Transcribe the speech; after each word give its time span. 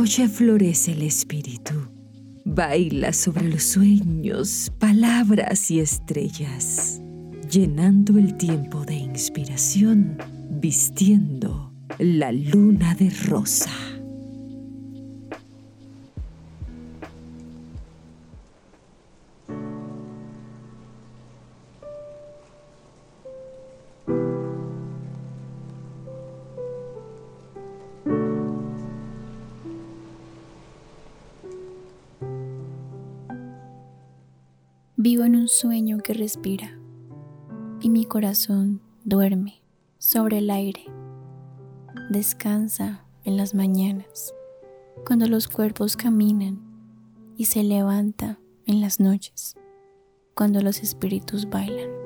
noche 0.00 0.28
florece 0.28 0.92
el 0.92 1.02
espíritu. 1.02 1.74
Baila 2.46 3.12
sobre 3.12 3.50
los 3.50 3.64
sueños, 3.64 4.72
palabras 4.78 5.70
y 5.70 5.80
estrellas, 5.80 7.02
llenando 7.50 8.16
el 8.16 8.34
tiempo 8.38 8.82
de 8.86 8.94
inspiración, 8.94 10.16
vistiendo 10.48 11.74
la 11.98 12.32
luna 12.32 12.94
de 12.94 13.10
rosa. 13.10 13.89
Vivo 35.02 35.24
en 35.24 35.34
un 35.34 35.48
sueño 35.48 35.96
que 35.96 36.12
respira 36.12 36.78
y 37.80 37.88
mi 37.88 38.04
corazón 38.04 38.82
duerme 39.02 39.62
sobre 39.96 40.36
el 40.36 40.50
aire. 40.50 40.84
Descansa 42.10 43.06
en 43.24 43.38
las 43.38 43.54
mañanas, 43.54 44.34
cuando 45.06 45.26
los 45.26 45.48
cuerpos 45.48 45.96
caminan 45.96 46.60
y 47.38 47.46
se 47.46 47.62
levanta 47.62 48.40
en 48.66 48.82
las 48.82 49.00
noches, 49.00 49.56
cuando 50.34 50.60
los 50.60 50.82
espíritus 50.82 51.48
bailan. 51.48 51.99